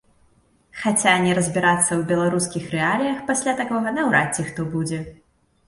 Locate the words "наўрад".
4.01-4.29